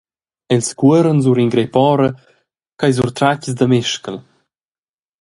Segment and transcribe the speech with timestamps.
[0.55, 2.09] Els cuoran sur in grep ora
[2.77, 4.17] ch’ei surtratgs da mescal.